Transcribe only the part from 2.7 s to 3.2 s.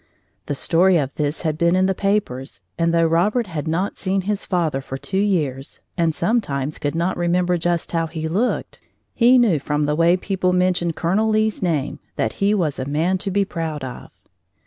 and though